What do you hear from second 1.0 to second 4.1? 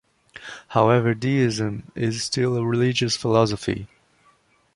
deism is still a religious philosophy.